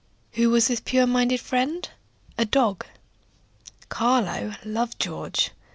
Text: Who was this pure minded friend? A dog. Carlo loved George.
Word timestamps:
Who 0.31 0.49
was 0.49 0.67
this 0.67 0.79
pure 0.79 1.05
minded 1.05 1.39
friend? 1.39 1.87
A 2.35 2.43
dog. 2.43 2.87
Carlo 3.89 4.55
loved 4.65 4.99
George. 4.99 5.51